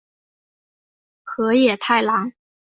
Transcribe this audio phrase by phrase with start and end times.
[1.23, 2.33] 河野太郎。